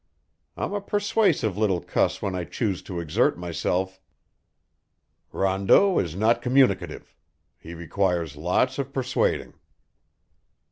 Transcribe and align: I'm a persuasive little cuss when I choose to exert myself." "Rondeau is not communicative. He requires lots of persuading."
I'm 0.57 0.73
a 0.73 0.81
persuasive 0.81 1.59
little 1.59 1.79
cuss 1.79 2.23
when 2.23 2.33
I 2.33 2.43
choose 2.43 2.81
to 2.81 2.99
exert 2.99 3.37
myself." 3.37 4.01
"Rondeau 5.31 5.99
is 5.99 6.15
not 6.15 6.41
communicative. 6.41 7.15
He 7.59 7.75
requires 7.75 8.35
lots 8.35 8.79
of 8.79 8.93
persuading." 8.93 9.53